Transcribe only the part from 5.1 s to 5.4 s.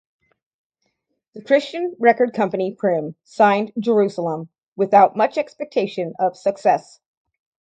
much